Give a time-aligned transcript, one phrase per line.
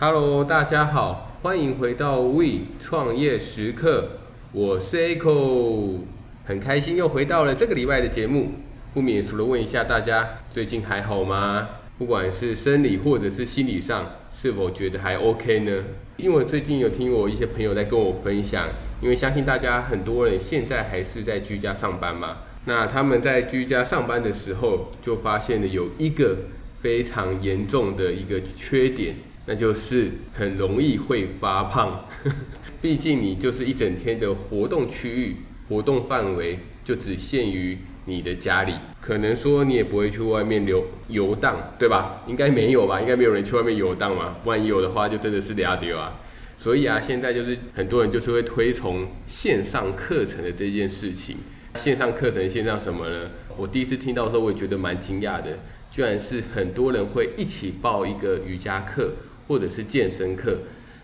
[0.00, 4.08] Hello，大家好，欢迎回到 We 创业时刻，
[4.50, 6.00] 我是 Echo，
[6.44, 8.54] 很开心又回到了这个礼拜的节目。
[8.92, 11.68] 不免除了问一下大家最近还好吗？
[11.96, 15.84] 不管是生理或者是心理上，是否觉得还 OK 呢？
[16.16, 18.70] 因为最近有听我一些朋友在跟我分享，
[19.00, 22.38] 因为相信大家很多人现在还是在居家上班嘛。
[22.64, 26.36] 那他们在居家上班的时候，就发现了有一个
[26.80, 29.14] 非常严重的一个缺点，
[29.46, 32.06] 那就是很容易会发胖。
[32.80, 35.36] 毕竟你就是一整天的活动区域、
[35.68, 37.78] 活动范围就只限于。
[38.06, 42.22] 你的家里可能说你也不会去外面游游荡，对吧？
[42.26, 43.00] 应该没有吧？
[43.00, 44.36] 应该没有人去外面游荡嘛？
[44.44, 46.20] 万一有的话，就真的是俩丢啊！
[46.58, 51.38] 所以啊，现在就是很多人就是会推崇线上课程的这件事情。
[51.76, 53.30] 线上课程，线上什么呢？
[53.56, 55.58] 我第一次听到的时候，我也觉得蛮惊讶的，
[55.90, 59.12] 居然是很多人会一起报一个瑜伽课
[59.48, 60.58] 或者是健身课，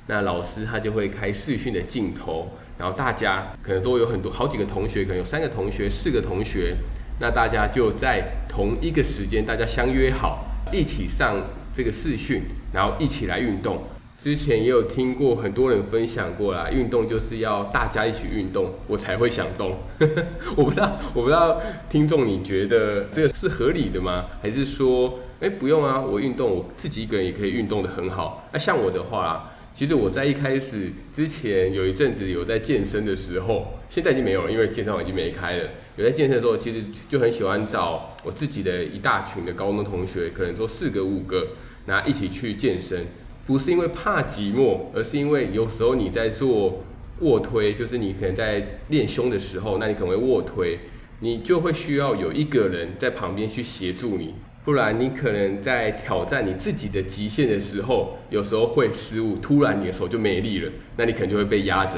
[0.06, 2.48] 那老师他就会开视讯的镜头。
[2.78, 6.74] 然后大家可能都有很多好几个同学，可能有三个同学、四个同学，
[7.20, 13.84] 那大家就在同一个时间，大家相约好一起上这个视讯，然后一起来运动。
[14.22, 19.78] 之前也有听过很多人分享过啦，运动就是要大家一起运动，我才会想动。
[20.56, 24.26] 我不知道，我不知道听众你觉得这个是合理的吗？
[24.42, 28.46] 还是说，哎，不用啊，我运动我自己一个人也可以运动得很好。
[28.52, 29.52] 那像我的话。
[29.72, 35.68] 其实我在一开始之前有一阵子有在健身的时候，现在已经没有了，因为健身房已经没开了。
[35.96, 41.46] 有在健身的时候，其实就很喜欢找我自己的一大群的高中同学，可能说四个五个，
[41.86, 43.06] 然后一起去健身。
[43.50, 46.84] 不是因为怕寂寞，而是因为有时候你在做
[47.18, 50.78] 卧推，就是你可能在练胸的时候，那你可能会卧推，
[51.18, 54.36] 你就会需要有一个人在旁边去协助你。
[54.64, 61.96] 不然你可能在挑战你自己的极限的时候，有时候会失误，突然你的手就没力了，那你可能就会被压着。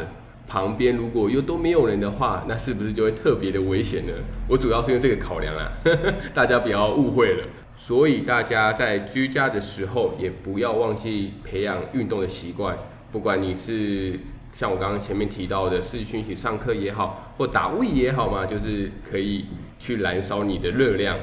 [0.49, 4.13] 旁边如果又都没有人的话，那是不是就会特别的危险呢？
[4.49, 5.71] 我主要是用这个考量啊，
[6.33, 7.45] 大家不要误会了。
[7.85, 12.79] 所以大家在居家的时候，也不要忘记培养运动的习惯。
[13.11, 14.21] 不管你是
[14.53, 19.47] 像我刚刚前面提到的视讯息上课也好，或打位也好嘛，就是可以
[19.81, 21.19] 去燃烧你的热量。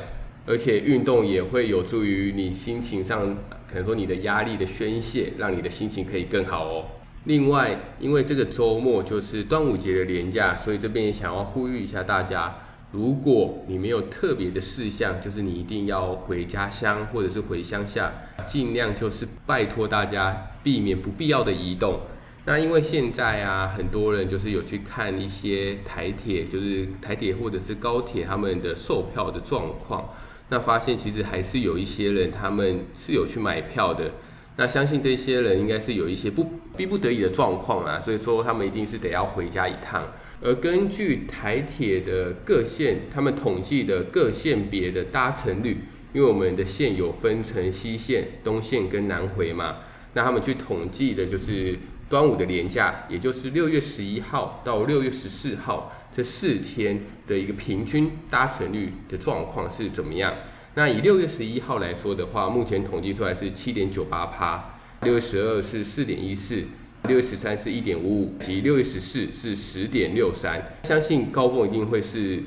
[0.46, 6.86] 而且运动也会有助于你心情上，可能说你的压力的宣泄，让你的心情可以更好哦。
[7.24, 12.53] 另外，因为这个周末就是端午节的连假，所以这边也想要呼吁一下大家，
[12.92, 18.12] 如果你没有特别的事项，就是你一定要回家乡或者是回乡下，
[18.48, 22.00] 尽量就是拜托大家避免不必要的移动。
[22.46, 30.10] 那因为现在啊，很多人就是有去看一些台铁，就是台铁或者是高铁他们的售票的状况。
[30.48, 34.12] 那发现其实还是有一些人，他们是有去买票的。
[34.56, 36.44] 那相信这些人应该是有一些不
[36.76, 40.08] 逼不得已的状况啊，所以说他们一定是得要回家一趟。
[40.42, 45.78] 而根据台铁的各线，他们统计的各线别的搭乘率，
[46.14, 49.78] 因为我们的线有分成西线、东线跟南回嘛，
[50.14, 51.78] 那他们去统计的就是
[52.10, 55.94] 端午的连假，也就是六月十一号到六月十四号。
[56.12, 60.34] 这四天的一个平均搭乘率的状况是怎么样？
[60.74, 66.64] 那以六月十一号来说的话，目前统计出来是七点九八趴，六月十二是四点一四，
[67.08, 70.62] 六月十三是一点五五，及六月十四是十点六三。
[70.84, 72.44] 相信高峰一定会是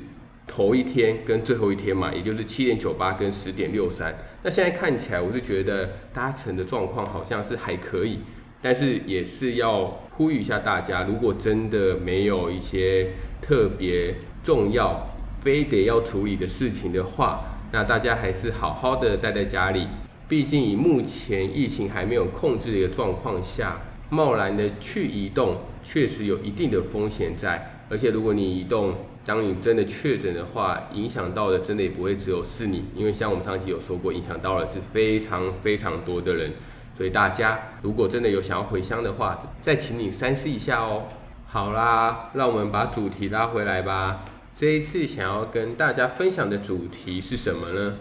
[0.46, 4.14] 头一天跟最后一天嘛，也就是七点九八跟十点六三。
[4.42, 8.18] 那现在看起来，我是觉得搭乘的状况好像是还可以，
[8.60, 14.14] 但是也是要呼吁一下大家，如果真的没有一些特别
[14.44, 15.08] 重要，
[15.42, 19.86] 非得要处理的事情的话，那大家还是好好的待在家里。
[20.28, 23.80] 毕竟以目前疫情还没有控制的一个状况下，
[24.12, 27.80] 贸然的去移动，确实有一定的风险在。
[27.88, 28.94] 而且如果你移动，
[29.24, 36.52] 当你真的确诊的话，影响到的真的也不会只有是你，因为像我们上期有说过，影响到的是非常非常多的人。
[36.94, 41.04] 所以大家如果真的有想要回乡的话，再请你三思一下哦。
[41.46, 44.26] 好啦，让我们把主题拉回来吧。
[44.54, 47.94] 这一次想要跟大家分享的主题是什么呢？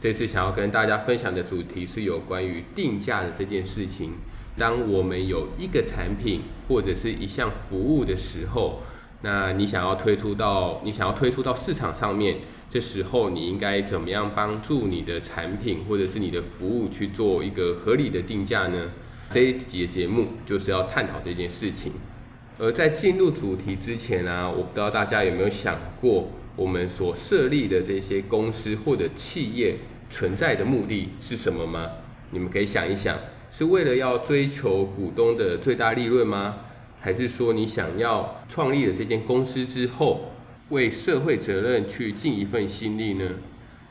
[0.00, 4.12] 这次想要跟大家分享的主题是有关于定价的这件事情。
[4.58, 8.82] 当我们有一个产品或者是一项服务的时候，
[9.22, 12.38] 那你想要推出到你想要推出到市场上面，
[12.70, 18.90] 这时候你应该怎么样帮助你的产品或者是你的服务去做一个合理的定价呢？
[19.30, 21.92] 这一集节目就是要探讨这件事情。
[22.58, 29.76] 而在进入主题之前啊，我不知道大家有没有想过，我们所设立的这些公司或者企业
[30.10, 31.88] 存在的目的是什么吗？
[32.30, 33.16] 你们可以想一想，
[33.58, 36.58] 是为了要追求股东的最大利润吗？
[37.00, 40.30] 还是说你想要创立了这间公司之后，
[40.68, 43.28] 为社会责任去尽一份心力呢？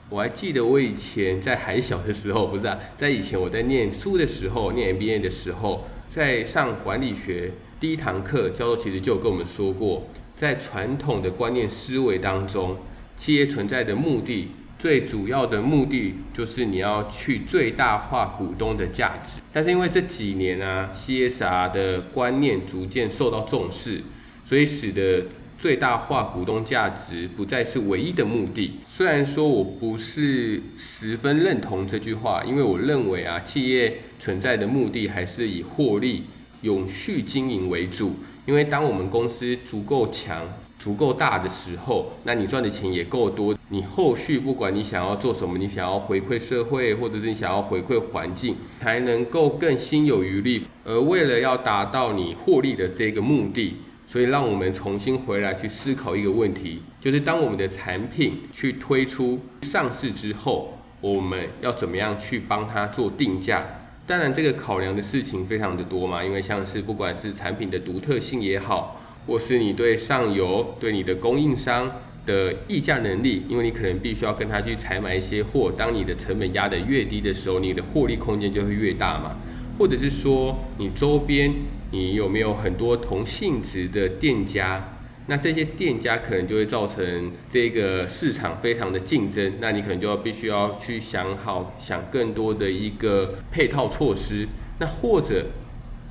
[0.07, 12.77] 我还记得我以前在还小的时候，不是啊，在以前我在念书的时候，念 MBA 的时候，在上管理学第一堂课，教授其实就有跟我们说过，在传统的观念思维当中，
[13.17, 14.47] 企业存在的目的，
[14.79, 19.39] 最主要的目的就是你要去最大化股东的价值。
[19.51, 24.03] 但是因为这几年啊，CSR 的观念逐渐受到重视，
[24.45, 25.25] 所以使得
[25.57, 28.79] 最大化股东价值不再是唯一的目的。
[28.87, 36.25] 虽然说我不是十分认同这句话，因为我认为啊，企业存在的目的还是以获利、
[36.61, 38.15] 永续经营为主。
[38.45, 40.47] 因为当我们公司足够强、
[40.87, 50.65] 足够大的时候，那你赚的钱也够多，你后续不管你想要做什么，你想要回馈社会，或者是你想要回馈环境，才能够更心有余力。
[50.85, 53.75] 而为了要达到你获利的这个目的。
[54.09, 63.65] 所以，让我们重新回来去思考一个问题，就是当我们的产品去推出上市之后，我们要怎么样去帮它做定价？
[64.07, 71.91] 当然，这个考量的事情非常的多嘛，因为像是不管是产品的独特性也好，或是你对上游、对你的供应商
[72.25, 79.37] 的议价能力，因为你可能必须要跟他去采买一些货，当你的成本压得越低的时候，你的获利空间就会越大嘛，
[79.77, 81.53] 或者是说你周边。
[81.89, 84.97] 你有没有很多同性质的店家？
[85.27, 94.45] 那这些店家可能就会造成这个市场非常的竞争，那你可能就要必须要去想好，想更多的一个配套措施。
[94.79, 95.45] 那或者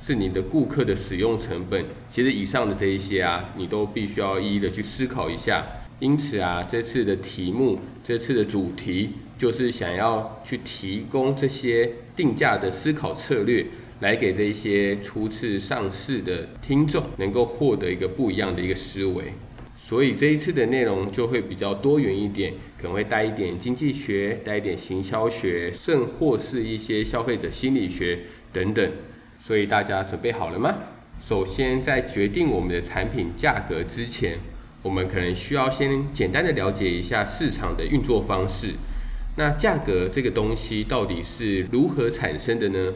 [0.07, 5.67] 是你的顾客的使用成本，其实以上的这一些啊，你都必须要一一的去思考一下。
[5.99, 13.65] 因此啊，这次的题目，这次的主题就是想要去提供这些定价的思考策略。
[13.99, 19.33] 来给这一些初次上市的听众能够获得一个不一样的一个思维，
[19.75, 28.19] 所以这一次的内容就会比较多元一点，可能会带一点经济学，带一点行销学，甚或是一些消费者心理学
[28.53, 28.87] 等等。
[29.47, 30.75] 所以大家准备好了吗？
[31.21, 34.37] 首先，在决定我们的产品价格之前，
[34.81, 38.73] 我们可能需要先简单的了解一下市场的运作方式。
[39.37, 42.95] 那价格这个东西到底是如何产生的呢？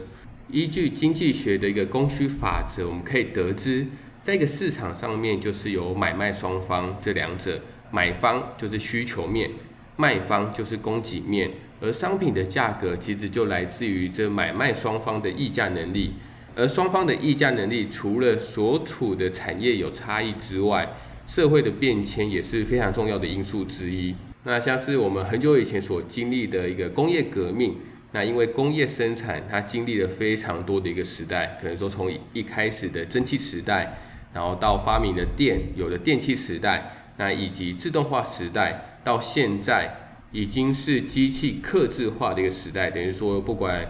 [0.50, 3.86] 依据经济学的一个供需法则，我们可以得知，
[4.22, 9.48] 在一个市场上面，就是有买卖双方这两者，买方就是需求面，
[9.96, 11.50] 卖方就是供给面，
[11.80, 16.12] 而商品的价格其实就来自于这买卖双方的议价能力，
[16.54, 20.88] 而双方的议价能力，除了所处的产业有差异之外，
[21.26, 24.14] 社会的变迁也是非常重要的因素之一。
[24.44, 27.76] 那像是我们很久以前所经历的一个工业革命。
[28.14, 33.98] 那因为工业生产，它经历了非常多的一个时代，可能说从一开始的蒸汽时代，
[34.34, 39.96] 然后到发明的电，有了电气时代，那以及自动化时代，到现在
[40.30, 43.82] 已经是机器刻制化的一个时代，等于说不管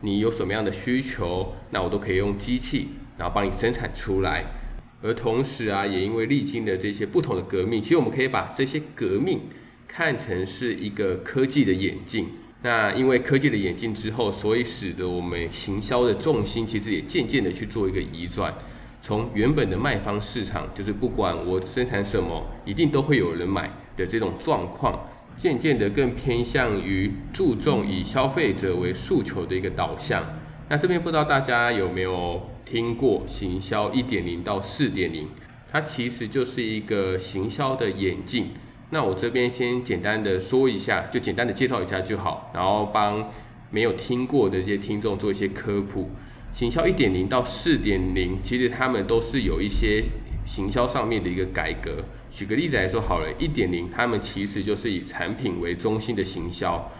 [0.00, 2.88] 你有什么样的需求，那我都可以用机器，
[3.18, 4.44] 然后帮你生产出来。
[5.02, 9.40] 而同时啊，也因为历经的这些不同的革命，其实我们可以把这些革命
[9.88, 12.28] 看成是一个科技的演进。
[12.62, 18.54] 那因为科技的演进之后，所以使得我们行销的重心其实也渐渐的去做一个移转，
[19.00, 25.08] 从原本的卖方市场，就是不管我生产什么，一定都会有人买的这种状况，
[25.40, 30.22] 渐渐的更偏向于注重以消费者为诉求的一个导向。
[30.68, 35.26] 那这边不知道大家有没有听过行销一点零到四点零，
[35.72, 38.48] 它其实就是一个行销的演进。
[38.90, 43.30] 那我这边先简单的说一下，就简单的介绍一下就好，然后帮
[43.70, 46.10] 没有听过的这些听众做一些科普。
[46.52, 50.04] 行销一点零到四点零，其实他们都是有一些
[50.44, 52.04] 行销上面的一个改革。
[52.30, 56.90] 举个例子来说好了，一点零他们其实就是以产品为中心的行销，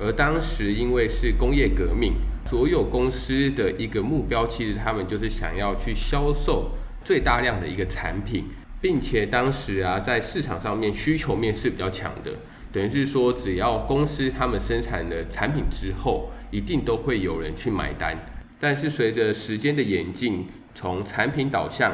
[0.00, 2.14] 而当时因为是工业革命，
[2.48, 6.70] 所有公司的一个目标，其实他们就是想要去销售
[7.04, 8.44] 最大量的一个产品。
[8.78, 12.30] 并且当时啊，在市场上面需求面是比较强的，
[12.70, 18.16] 等于是说，只要公司他们生产的产品之后，一定都会有人去买单。
[18.60, 21.90] 但是随着时间的演进，从产品导向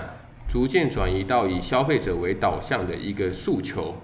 [0.53, 3.95] 逐渐转移到以消费者为导向的一个诉求，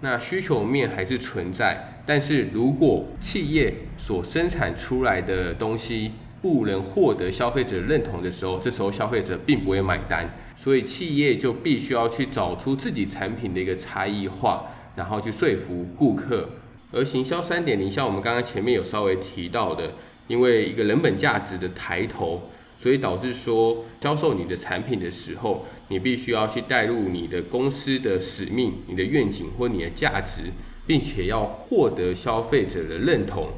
[0.00, 2.00] 那需求面还是存在。
[2.06, 10.26] 但是如果企业所生产出来的东西不能获得消费者认同的时候，这时候消费者并不会买单。
[10.56, 14.64] 所以企业就必须要去找出自己产品的一个差异化，
[14.96, 16.48] 然后去说服顾客。
[16.90, 19.92] 而行销三点零，像我们刚刚前面有稍微提到的，
[20.26, 30.42] 因为一个人本价值的抬头，所以导致说销售你的产品的时候，你必须要去带入你的公司的使命、你的愿景或你的价值，
[30.86, 33.48] 并且要获得消费者的认同。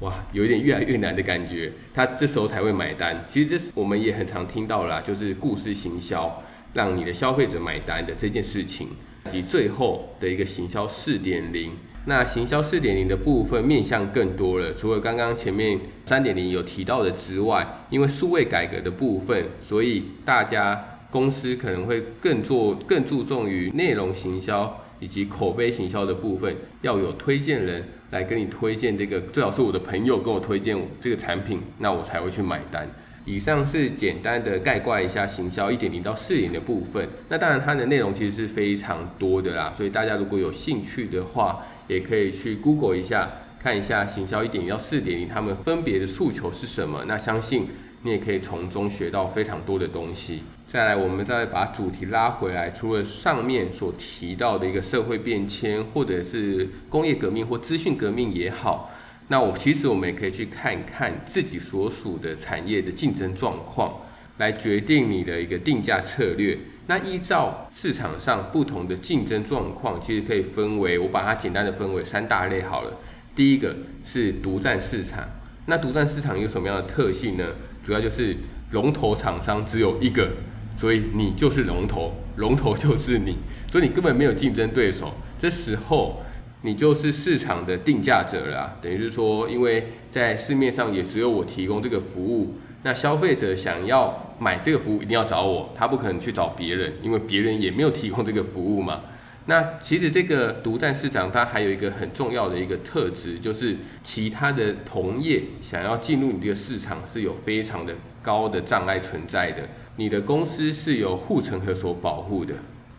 [0.00, 3.24] 哇，有一点越来越难的感觉，他这时候才会买单。
[3.28, 8.88] 其实这是我们也很常听到啦，就是故事行销，让你的消费者买单的这件事情，
[9.28, 11.72] 以及最后的一个行销四点零。
[12.04, 32.88] 那行销四点零的部分面向更多了，除了刚刚前面三点零有提到的之外，因为数位改革的部分，所以大家公司可能会更做更注重于内容行销以及口碑行销的部分，要有推荐人来跟你推荐这个，最好是我的朋友跟我推荐这个产品，那我才会去买单。
[33.24, 47.04] 以上是简单的概括一下行销一点零到四点的部分，那当然它的内容其实是非常多的啦，所以大家如果有兴趣的话，也可以去 Google 一下，看一下行销一点零到四点零，他们分别的诉求是什么。
[47.06, 47.68] 那相信
[48.02, 50.42] 你也可以从中学到非常多的东西。
[50.66, 58.90] 再来，我们再把主题拉回来，除了上面所提到的一个社会变迁，或者是工业革命或资讯革命也好，
[59.28, 64.00] 那我其实我们也可以去看看自己所属的产业的竞争状况，
[64.38, 66.58] 来决定你的一个定价策略。
[66.86, 72.92] 那依照市场上不同的竞争状况，其实可以分为，我把它简单的分为三大类好了。
[73.34, 73.74] 第一个
[74.04, 75.24] 是独占市场，
[75.66, 77.44] 那独占市场有什么样的特性呢？
[77.84, 78.36] 主要就是
[78.72, 80.28] 龙头厂商只有一个，
[80.76, 83.36] 所以你就是龙头，龙头就是你，
[83.70, 85.14] 所以你根本没有竞争对手。
[85.38, 86.22] 这时候
[86.62, 92.56] 你就是市场的定价者了，等于是说，因为在市面上也只有我提供这个服务。
[92.84, 99.02] 那消费者想要买这个服务，一定要找我，他不可能去找别人，因为别人也没有提供这个服务嘛。
[99.46, 109.68] 那其实这个独占市场，它还有一个很重要的一个特质，就是其他的同业想要进入你这个市场是有非常的高的障碍存在的。
[109.96, 112.54] 你的公司是有护城河所保护的，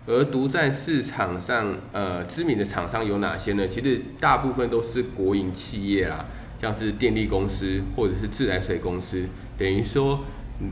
[0.05, 3.65] 而独占市场上，呃，知名的厂商有哪些呢？
[3.65, 6.25] 其实大部分都是国营企业啦，
[6.61, 9.23] 像是电力公司或者是自来水公司。
[9.57, 10.25] 等于说，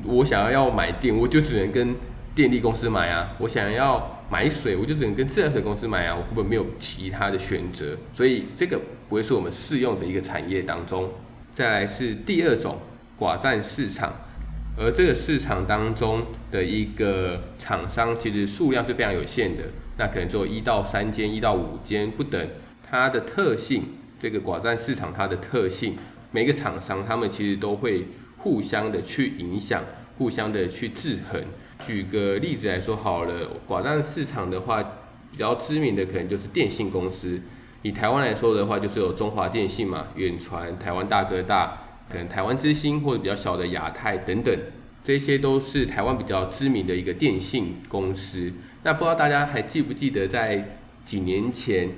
[0.03, 1.95] 我想要要买电，我就只能跟
[2.33, 6.15] 电力公司买啊；我想要买水，我就只能跟自来水公司买啊。
[6.15, 8.79] 我根本没有其他的选择，所以这个
[9.09, 11.09] 不会是我们适用的一个产业当中。
[11.53, 12.77] 再来是第二种
[13.19, 14.13] 寡占市场，
[14.77, 19.63] 而这个市场当中的一个厂商，其实数量是非常有限的，
[19.97, 22.47] 那可能只有一到三间、一到五间不等。
[22.89, 23.83] 它的特性，
[24.19, 25.97] 这个寡占市场它的特性，
[26.31, 28.05] 每个厂商他们其实都会。
[28.41, 29.83] 互相的去影响，
[30.17, 31.41] 互相的去制衡。
[31.79, 34.83] 举个例子来说好了，寡占市场的话，
[35.31, 37.39] 比较知名的可能就是电信公司。
[37.81, 44.55] 以台湾来说的话，就是有中华电信嘛、远传、台湾大哥大，可能台湾之星或者比较小的亚太等等，
[45.03, 48.53] 这些都是台湾比较知名的一个电信公司。
[48.83, 51.89] 那不知道大家还记不记得，在几年前，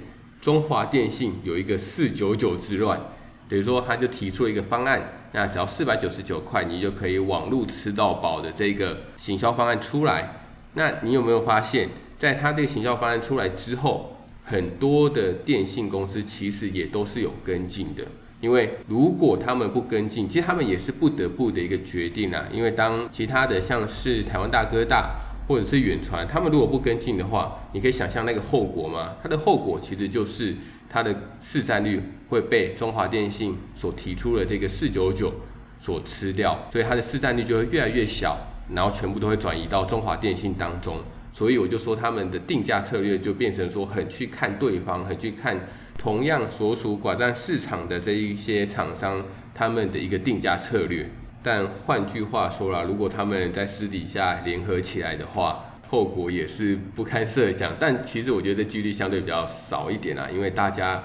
[0.42, 3.02] 中华电信有一个四九九之乱，
[3.50, 5.20] 等于说他就提出了一个方案。
[5.36, 10.42] 那只要四百九十九块，你就可以网路吃到饱的这个行销方案出来。
[10.76, 18.04] 那你有没有发现，在他这个行销方案出来之后，很多的电信公司其实也都是有跟进的。
[18.42, 22.46] 因为如果他们不跟进，其实他们也是不得不的一个决定啊。
[22.54, 25.16] 因为当其他的像是台湾大哥大
[25.48, 29.16] 或者是远传，他们如果不跟进的话，你可以想象那个后果吗？
[29.24, 30.56] 它的后果其实就是。
[30.94, 35.34] 它的市占率会被中华电信所提出的这个四九九
[35.80, 38.38] 所吃掉，所以它的市占率就会越来越小，
[38.76, 41.00] 然后全部都会转移到中华电信当中。
[41.32, 45.62] 所以我就说他们的定价策略就变成说很去看对方，很去看
[45.98, 51.10] 同样所属寡占市场的这一些厂商他们的一个定价策略。
[51.42, 61.04] 但换句话说啦，如果他们在私底下联合起来的话，后果也是不堪设想， 但其实我觉得这几率相对比较少一点啊，因为大家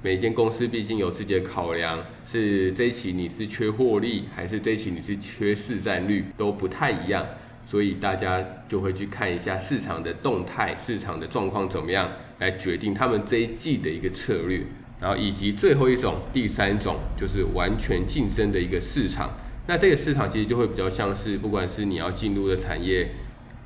[0.00, 7.26] 每间公司毕竟有自己的考量，是这一期你是缺获利，还是这一期你是缺市占率都不太一样，
[7.66, 14.62] 所以大家就会去看一下市场的动态、市场的状况怎么样，来决定他们这一季的一个策略，
[15.02, 19.34] 然后以及最后一种、第三种就是完全竞争的一个市场，
[19.66, 23.10] 那这个市场其实就会比较像是，不管是你要进入的产业。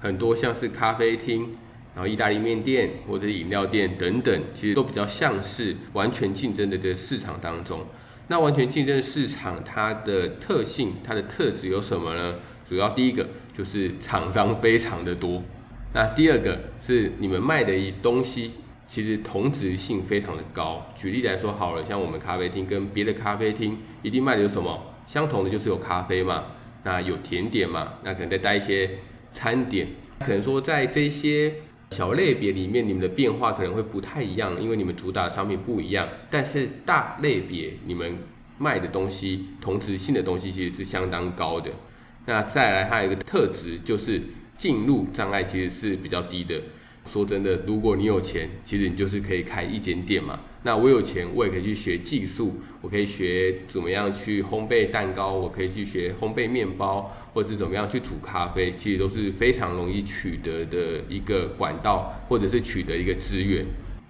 [0.05, 1.57] 很多像是咖啡厅，
[1.95, 7.81] 然后意大利面店或者饮料店等等，其实都比较像是完全竞争的这市场当中。
[8.29, 12.35] 那完全竞争的市场，它的特性、它的特质有什么呢？
[12.69, 15.43] 主要第一个就是厂商非常的多。
[15.95, 18.51] 那第二个是你们卖的一东西，
[18.87, 20.87] 其实同质性非常的高。
[20.95, 26.45] 举例来说好了，像我们咖啡厅跟别的咖啡厅一定卖的有什么相同的就是有咖啡嘛，
[26.83, 28.91] 那有甜点嘛，那可能再带一些
[29.35, 29.89] 餐点，
[30.21, 31.53] 可能说在这些
[31.91, 36.09] 小类别里面，你们的变化可能会不太一样，因为你们主打的商品不一样。
[36.31, 38.17] 但是大类别你们
[38.59, 41.73] 卖的东西，同质性的东西其实是相当高的。
[42.27, 44.23] 那再来还有一个特质就是
[44.57, 46.63] 进入障碍其实是比较低的。
[47.11, 50.41] 说真的，如果你有钱，其实你就是可以开一间店嘛。
[50.63, 63.67] 那我有钱，我也可以去学技术，我可以学怎么样去烘焙蛋糕，我可以去学烘焙面包，或者是怎么样去煮咖啡，其实都是非常容易取得的一个管道，或者是取得一个资源。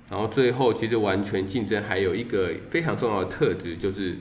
[0.08, 4.16] 然后最后，其实完全竞争还有一个非常重要的特质，就是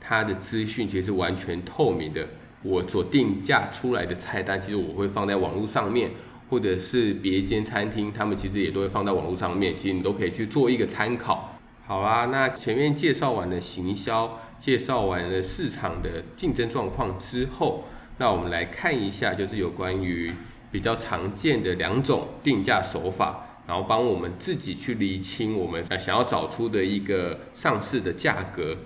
[0.00, 2.26] 它的资讯其实是完全透明的。
[2.62, 6.10] 我所定价出来的菜单，其实我会放在网络上面。
[6.50, 11.56] 或者是别间餐厅，他们其实也都会放在网络上面，其实你都可以去做一个参考。
[11.86, 17.84] 好啦，那前面介绍完了行销，介绍完了市场的竞争状况之后，
[18.20, 20.30] 那我们来看一下，就是有关于
[20.70, 28.76] 比较常见的两种定价手法，然后帮我们自己去厘清我们想要找出的一个上市的价格。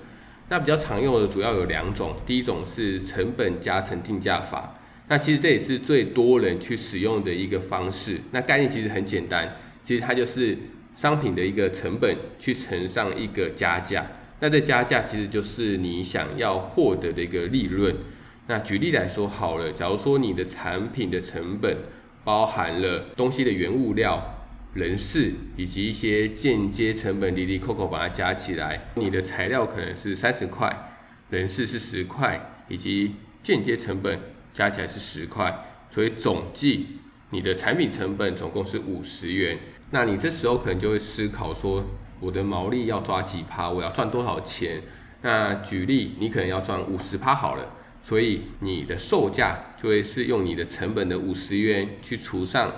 [0.51, 4.79] 那比较常用的主要有两种，第一种是成本加成定价法。
[5.09, 8.21] 那其实这也是最多人去使用的一个方式。
[8.31, 10.57] 那概念其实很简单，其实它就是
[10.95, 14.07] 商品的一个成本去乘上一个加价。
[14.39, 17.97] 那这加价其实就是你想要获得的一个利润。
[18.47, 21.77] 那举例来说好了，假如说你的产品的成本
[22.23, 24.23] 包含了东西的原物料、
[24.75, 30.91] 人事以及一些间接成本，滴滴扣扣把它加起来，你的材料可能是三十块，
[31.31, 34.19] 人事是十块，以及间接成本。
[34.55, 35.53] 加起来是十块，
[35.91, 36.87] 所以总计
[37.31, 39.59] 你的产品成本总共是五十元。
[39.91, 41.85] 那你这时候可能就会思考说，
[42.21, 43.69] 我的毛利要抓几趴？
[43.69, 44.81] 我要赚多少钱？
[45.23, 47.67] 那举例，你可能要赚五十趴好了，
[48.07, 52.71] 所以你的售价就会是用你的成本的五十元去除上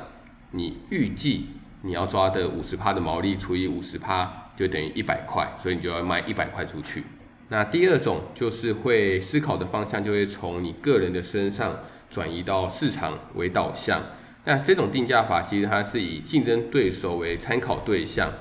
[0.52, 1.48] 你预计
[1.82, 7.02] 你要抓的五十趴的毛利除以五十趴，就等于一百块，所以你就要卖一百块出去。
[7.48, 14.02] 那第二种就是会思考的方向，就会从你个人的身上转移到市场为导向。
[14.44, 18.32] 那这种定价法其实它是以竞争对手为参考对象，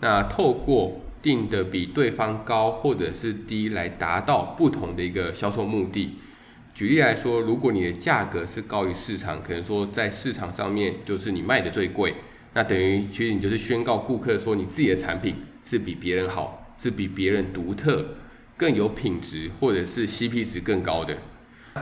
[0.00, 6.18] 那透过定的比对方高或者是低来达到不同的一个销售目的。
[6.74, 12.14] 举例来说，如果你的价格是高于市场，可能说在市场上面就是你卖的最贵，
[12.54, 18.16] 那等于其实你就是宣告顾客说你自己的产品是比别人好，是比别人独特。
[18.54, 21.16] 更有品质，或者是 CP 值更高的。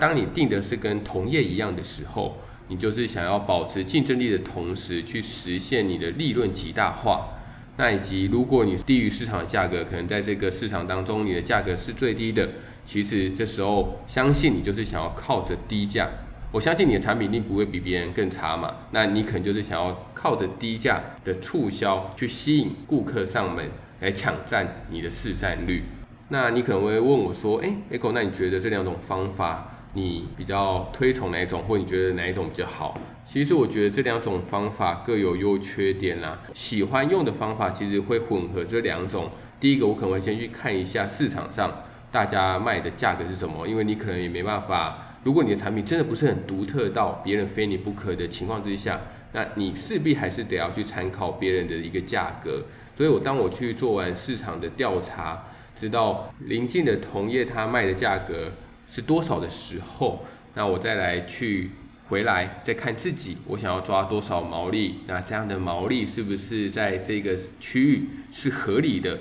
[0.00, 7.29] 当你定的是跟同业一样的时候，你就是想要保持竞争力的同时，去实现你的利润极大化。
[7.76, 12.48] 那以及如果你低于市场的价格，可能在这个市场当中，你的价格是最低的。
[12.85, 16.09] 其实这时候，相信你就是想要靠着低价，
[16.53, 18.75] 我相信你的产品一定不会比别人更差嘛。
[18.90, 23.69] 那你可能就是想要靠着低价的促销，去吸引顾客上门
[24.01, 25.85] 来抢占你的市占率。
[26.29, 32.97] 那你可能会问我说，诶，Echo，那你觉得这两种方法，你比较推崇哪一种，或你觉得哪一种比较好？
[33.25, 36.38] 其实我觉得这两种方法各有优缺点啦。
[36.53, 39.31] 喜欢用的方法其实会混合这两种。
[39.61, 49.01] 第一个，我可能会先去看一下市场上大家卖的价格是什么，因为你可能也没办法，如果你的产品真的不是很独特到别人非你不可的情况之下，
[49.33, 52.64] 那你势必还是得要去参考别人的一个价格。
[52.96, 55.44] 所以我当我去做完市场的调查。
[55.79, 58.53] 知道邻近的同业他卖的价格
[58.90, 61.70] 是多少的时候，那我再来去
[62.11, 69.18] 回来再看自己，我想要抓多少毛利，那这样的毛利是不是在这个区域是合理的？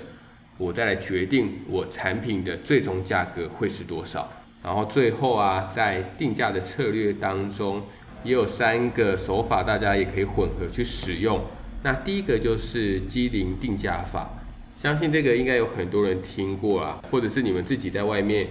[0.60, 4.30] 我再来决定我产品的最终价格会是多少。
[4.62, 7.82] 然后最后啊，在定价的策略当中，
[8.22, 11.40] 也有三个手法，大家也可以混合去使用。
[11.82, 14.28] 那第一个就是机灵定价法。
[14.76, 18.48] 相信这个应该有很多人听过啊，或者是你们自己在外面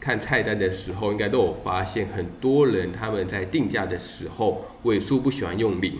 [0.00, 5.92] 看菜单的时候，应该都有发现，很多人他们在定价的时候尾数不喜欢用零，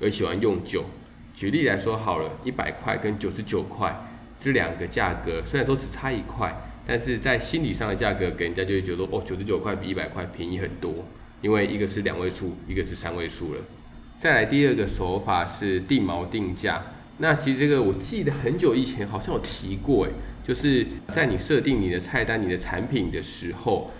[0.00, 0.84] 而喜欢用九。
[1.32, 3.96] 举例来说好了，一百块跟九十九块
[4.44, 6.54] 这两个价格，虽然说只差一块，
[6.86, 11.06] 但是在心理上的价格给人家就会觉得哦，九十九块比一百块便宜很多，
[11.40, 13.60] 因为一个是两位数，一个是三位数了。
[14.20, 16.84] 再来第二个手法是定锚定价。
[17.16, 20.12] 那其实这个我记得很久以前好像有提过，诶，
[20.46, 23.90] 就是在你设定你的菜单、你的产品的时候，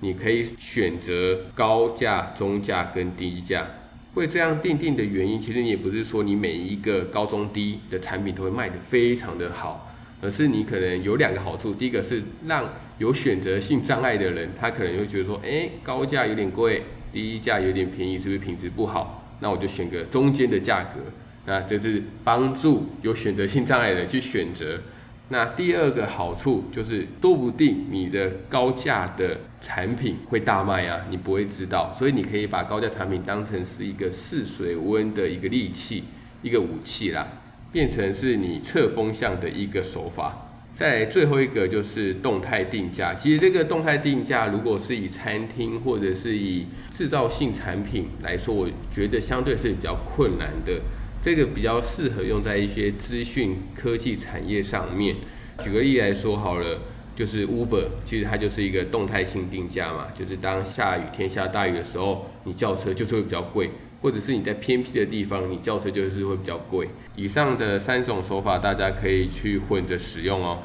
[0.00, 3.66] 你可以选择高价、中价跟低价。
[4.12, 9.92] 会这样定定的原因，其实你也不是说你每一个高中低的产品都会卖得非常的好，
[10.24, 11.74] 而是你可能有两个好处。
[11.74, 16.82] 第一个是让有选择性障碍的人，他可能会觉得说，哎，高价有点贵，
[17.12, 19.36] 低价有点便宜，是不是品质不好？
[19.40, 21.00] 那我就选个中间的价格。
[21.44, 24.80] 那这是帮助有选择性障碍的人去选择。
[25.28, 31.94] 那第二个好处就是，说不定你的高价的产品会大卖啊，你不会知道。
[31.98, 36.04] 所以你可以把高价产品当成是一个试水温的一个利器，
[36.40, 37.26] 一个武器啦，
[37.74, 40.52] 变成是你测风向的一个手法。
[40.76, 43.14] 再最后一个就是动态定价。
[43.14, 50.80] 其实这个动态定价，如果是以餐厅或者是以制造性产品来说，我觉得相对是比较困难的。
[51.20, 55.16] 这个比较适合用在一些资讯科技产业上面。
[55.60, 56.80] 举个例来说好了，
[57.16, 63.70] 就是 Uber，其实它就是一个动态性定价嘛，就是当下雨天下大雨的时候，你叫车就是会比较贵，
[64.04, 66.86] 或者是你在偏僻的地方，你叫车就是会比较贵。
[67.16, 70.58] 以上的三种手法，大家可以去混着使用哦。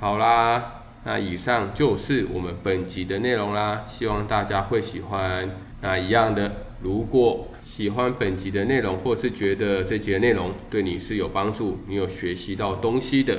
[0.00, 5.50] 好啦，那以上就是我们本集的内容啦，希望大家会喜欢。
[5.82, 13.38] 那一样的，如果喜欢本集的内容，或是觉得这集内容对你是有帮助，你有学习到东西的，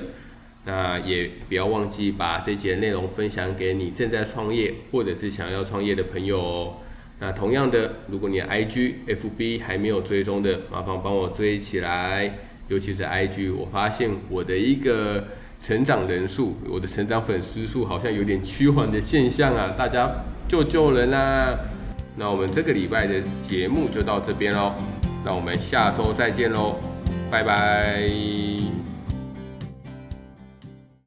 [0.65, 6.73] 那也不要忘记把这集内容分享给你正在创业或者是想要创业的朋友哦。
[7.25, 15.23] 那同样的，如果你的 IG、FB 还没有追踪的，麻烦帮我追起来，尤其是 IG，我发现我的一个
[15.65, 20.11] 成长人数，我的成长粉丝数好像有点趋缓的现象啊，大家
[20.49, 21.57] 救救人啦！
[22.17, 24.73] 那我们这个礼拜的节目就到这边喽，
[25.23, 26.75] 那我们下周再见喽，
[27.31, 28.82] 拜拜。